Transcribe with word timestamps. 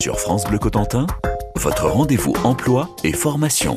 Sur 0.00 0.20
France 0.20 0.44
Bleu 0.44 0.60
Cotentin, 0.60 1.08
votre 1.56 1.88
rendez-vous 1.88 2.32
emploi 2.44 2.88
et 3.02 3.12
formation. 3.12 3.74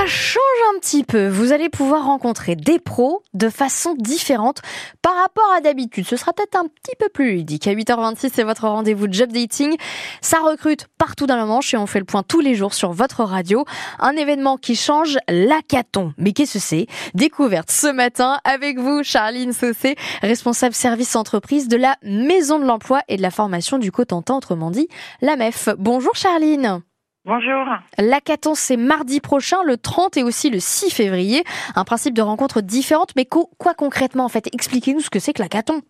Ça 0.00 0.06
change 0.06 0.74
un 0.74 0.78
petit 0.78 1.04
peu. 1.04 1.28
Vous 1.28 1.52
allez 1.52 1.68
pouvoir 1.68 2.06
rencontrer 2.06 2.56
des 2.56 2.78
pros 2.78 3.22
de 3.34 3.50
façon 3.50 3.94
différente 3.98 4.62
par 5.02 5.14
rapport 5.14 5.52
à 5.54 5.60
d'habitude. 5.60 6.06
Ce 6.06 6.16
sera 6.16 6.32
peut-être 6.32 6.56
un 6.56 6.68
petit 6.68 6.96
peu 6.98 7.10
plus 7.10 7.32
ludique. 7.32 7.66
À 7.66 7.74
8h26, 7.74 8.30
c'est 8.32 8.42
votre 8.42 8.66
rendez-vous 8.66 9.08
de 9.08 9.12
job 9.12 9.30
dating. 9.30 9.76
Ça 10.22 10.38
recrute 10.38 10.86
partout 10.96 11.26
dans 11.26 11.36
la 11.36 11.44
Manche 11.44 11.74
et 11.74 11.76
on 11.76 11.84
fait 11.84 11.98
le 11.98 12.06
point 12.06 12.22
tous 12.22 12.40
les 12.40 12.54
jours 12.54 12.72
sur 12.72 12.92
votre 12.92 13.24
radio. 13.24 13.66
Un 13.98 14.12
événement 14.12 14.56
qui 14.56 14.74
change 14.74 15.18
l'hackathon. 15.28 16.14
Mais 16.16 16.32
qu'est-ce 16.32 16.54
que 16.54 16.60
c'est? 16.60 16.86
Découverte 17.12 17.70
ce 17.70 17.92
matin 17.92 18.38
avec 18.44 18.78
vous, 18.78 19.02
Charline 19.02 19.52
Saucé, 19.52 19.96
responsable 20.22 20.74
service 20.74 21.14
entreprise 21.14 21.68
de 21.68 21.76
la 21.76 21.96
Maison 22.04 22.58
de 22.58 22.64
l'Emploi 22.64 23.02
et 23.08 23.18
de 23.18 23.22
la 23.22 23.30
Formation 23.30 23.76
du 23.76 23.92
Cotentin, 23.92 24.36
autrement 24.36 24.70
dit 24.70 24.88
la 25.20 25.36
MEF. 25.36 25.68
Bonjour 25.76 26.16
Charline. 26.16 26.80
Bonjour. 27.26 27.66
L'hackathon, 27.98 28.54
c'est 28.54 28.78
mardi 28.78 29.20
prochain, 29.20 29.58
le 29.64 29.76
30 29.76 30.16
et 30.16 30.22
aussi 30.22 30.48
le 30.48 30.58
6 30.58 30.94
février. 30.94 31.42
Un 31.76 31.84
principe 31.84 32.14
de 32.14 32.22
rencontre 32.22 32.62
différente, 32.62 33.12
mais 33.14 33.26
quoi 33.26 33.74
concrètement 33.74 34.24
en 34.24 34.30
fait? 34.30 34.48
Expliquez-nous 34.54 35.00
ce 35.00 35.10
que 35.10 35.18
c'est 35.18 35.34
que 35.34 35.42
l'hackathon. 35.42 35.82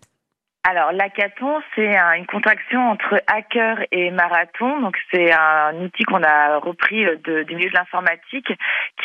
Alors, 0.69 0.93
l'hackathon, 0.93 1.61
c'est 1.75 1.97
une 2.19 2.27
contraction 2.27 2.91
entre 2.91 3.23
hacker 3.29 3.79
et 3.93 4.11
marathon. 4.11 4.81
Donc, 4.81 4.97
c'est 5.11 5.33
un 5.33 5.75
outil 5.77 6.03
qu'on 6.03 6.23
a 6.23 6.59
repris 6.59 7.03
de, 7.25 7.45
du 7.45 7.55
milieu 7.55 7.71
de 7.71 7.75
l'informatique 7.75 8.53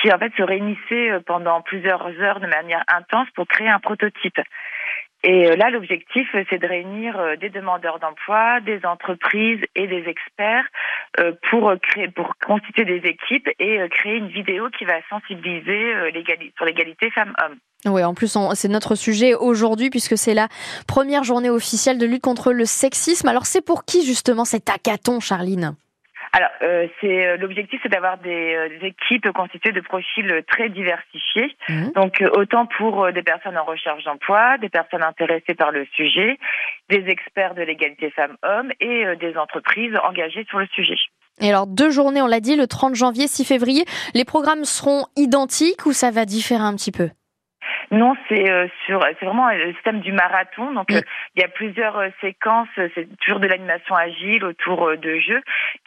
qui, 0.02 0.12
en 0.12 0.18
fait, 0.18 0.34
se 0.36 0.44
réunissait 0.44 1.12
pendant 1.26 1.62
plusieurs 1.62 2.08
heures 2.20 2.42
de 2.42 2.48
manière 2.48 2.84
intense 2.88 3.30
pour 3.36 3.48
créer 3.48 3.70
un 3.70 3.80
prototype. 3.80 4.42
Et 5.26 5.48
euh, 5.48 5.56
là, 5.56 5.72
l'objectif, 5.72 6.28
euh, 6.36 6.44
c'est 6.52 6.60
de 6.60 6.68
réunir 6.68 7.20
euh, 7.20 7.36
des 7.36 7.50
demandeurs 7.50 7.98
d'emploi, 8.00 8.62
des 8.62 8.86
entreprises 8.86 9.60
et 9.76 9.88
des 9.88 10.04
experts 10.08 10.66
pour 11.50 11.74
créer, 11.82 12.10
pour 12.10 12.34
constituer 12.46 12.84
des 12.84 13.08
équipes 13.08 13.48
et 13.58 13.80
créer 13.90 14.18
une 14.18 14.28
vidéo 14.28 14.70
qui 14.78 14.84
va 14.84 14.96
sensibiliser 15.10 15.94
sur 16.58 16.66
l'égalité 16.66 17.10
femmes-hommes. 17.12 17.56
Oui, 17.86 18.04
en 18.04 18.14
plus, 18.14 18.38
c'est 18.54 18.68
notre 18.68 18.96
sujet 18.96 19.34
aujourd'hui 19.34 19.90
puisque 19.90 20.18
c'est 20.18 20.34
la 20.34 20.50
première 20.90 21.24
journée 21.24 21.50
officielle 21.50 21.98
de 21.98 22.06
lutte 22.06 22.22
contre 22.22 22.52
le 22.52 22.66
sexisme. 22.66 23.30
Alors, 23.30 23.46
c'est 23.46 23.66
pour 23.66 23.86
qui 23.86 24.06
justement 24.06 24.44
cet 24.44 24.70
hackathon, 24.70 25.22
Charline? 25.22 25.78
Alors, 26.36 26.50
euh, 26.64 26.88
c'est 27.00 27.26
euh, 27.26 27.38
l'objectif, 27.38 27.80
c'est 27.82 27.88
d'avoir 27.88 28.18
des, 28.18 28.56
euh, 28.56 28.68
des, 28.68 28.88
équipes 28.88 29.32
constituées 29.32 29.72
de 29.72 29.80
profils 29.80 30.44
très 30.50 30.68
diversifiés. 30.68 31.56
Mmh. 31.70 31.92
Donc, 31.96 32.22
autant 32.34 32.66
pour 32.66 33.10
des 33.14 33.24
personnes 33.24 33.58
en 33.58 33.64
recherche 33.64 34.04
d'emploi, 34.04 34.58
des 34.58 34.68
personnes 34.68 35.02
intéressées 35.02 35.56
par 35.56 35.72
le 35.72 35.88
sujet, 35.96 36.38
des 36.90 37.08
experts 37.08 37.56
de 37.56 37.62
l'égalité 37.62 38.10
femmes-hommes 38.10 38.74
et 38.82 39.06
des 39.16 39.38
entreprises 39.38 39.96
engagées 40.04 40.46
sur 40.50 40.60
le 40.60 40.68
sujet. 40.76 40.98
Et 41.40 41.48
alors, 41.48 41.68
deux 41.68 41.90
journées, 41.90 42.22
on 42.22 42.28
l'a 42.28 42.42
dit, 42.42 42.58
le 42.58 42.68
30 42.68 42.96
janvier, 42.96 43.28
6 43.28 43.46
février. 43.46 43.86
Les 44.14 44.26
programmes 44.26 44.66
seront 44.66 45.06
identiques 45.16 45.86
ou 45.86 45.94
ça 45.94 46.12
va 46.12 46.26
différer 46.26 46.64
un 46.64 46.76
petit 46.76 46.92
peu? 46.92 47.10
Non, 47.92 48.16
c'est 48.28 48.50
euh, 48.50 48.68
sur, 48.86 49.00
c'est 49.20 49.26
vraiment 49.26 49.50
le 49.52 49.74
système 49.74 50.02
du 50.02 50.12
marathon. 50.12 50.74
Donc, 50.74 50.92
euh, 50.92 51.02
il 51.36 51.42
y 51.42 51.46
a 51.46 51.48
plusieurs 51.48 51.98
euh, 51.98 52.10
séquences. 52.22 52.68
C'est 52.76 53.08
toujours 53.20 53.40
de 53.40 53.48
l'animation 53.48 53.96
agile 53.96 54.44
autour 54.44 54.98
de 54.98 55.20
jeux 55.20 55.42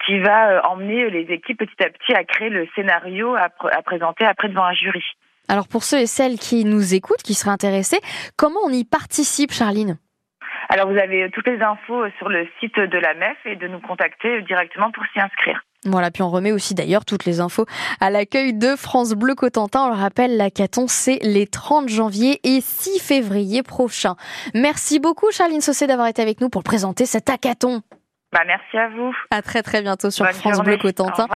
qui 0.06 0.18
va 0.20 0.66
emmener 0.68 1.10
les 1.10 1.32
équipes 1.32 1.58
petit 1.58 1.84
à 1.84 1.90
petit 1.90 2.14
à 2.14 2.24
créer 2.24 2.50
le 2.50 2.68
scénario 2.74 3.34
à, 3.34 3.48
à 3.72 3.82
présenter 3.82 4.24
après 4.24 4.48
devant 4.48 4.64
un 4.64 4.74
jury. 4.74 5.04
Alors, 5.48 5.66
pour 5.66 5.82
ceux 5.82 5.98
et 5.98 6.06
celles 6.06 6.38
qui 6.38 6.64
nous 6.64 6.94
écoutent, 6.94 7.22
qui 7.22 7.34
seraient 7.34 7.50
intéressés, 7.50 8.00
comment 8.36 8.60
on 8.64 8.70
y 8.70 8.84
participe, 8.84 9.52
Charline? 9.52 9.98
Alors 10.70 10.90
vous 10.90 10.98
avez 10.98 11.30
toutes 11.30 11.46
les 11.46 11.62
infos 11.62 12.10
sur 12.18 12.28
le 12.28 12.46
site 12.60 12.78
de 12.78 12.98
la 12.98 13.14
MEF 13.14 13.38
et 13.46 13.56
de 13.56 13.66
nous 13.68 13.80
contacter 13.80 14.42
directement 14.42 14.90
pour 14.90 15.02
s'y 15.12 15.20
inscrire. 15.20 15.62
Voilà, 15.84 16.10
puis 16.10 16.22
on 16.22 16.30
remet 16.30 16.52
aussi 16.52 16.74
d'ailleurs 16.74 17.04
toutes 17.04 17.24
les 17.24 17.40
infos 17.40 17.64
à 18.00 18.10
l'accueil 18.10 18.52
de 18.52 18.74
France 18.76 19.12
Bleu 19.12 19.34
Cotentin. 19.34 19.84
On 19.84 19.88
le 19.88 20.00
rappelle, 20.00 20.36
la 20.36 20.50
Caton, 20.50 20.86
c'est 20.88 21.18
les 21.22 21.46
30 21.46 21.88
janvier 21.88 22.40
et 22.42 22.60
6 22.60 22.98
février 22.98 23.62
prochains. 23.62 24.16
Merci 24.54 24.98
beaucoup 24.98 25.30
Charline 25.30 25.60
Saucé 25.60 25.86
d'avoir 25.86 26.08
été 26.08 26.20
avec 26.20 26.40
nous 26.40 26.48
pour 26.48 26.62
présenter 26.62 27.06
cet 27.06 27.30
hackathon. 27.30 27.82
Bah, 28.32 28.40
merci 28.46 28.76
à 28.76 28.88
vous. 28.90 29.14
À 29.30 29.40
très 29.40 29.62
très 29.62 29.80
bientôt 29.80 30.10
sur 30.10 30.26
France 30.26 30.60
Bleu 30.60 30.76
Cotentin. 30.76 31.26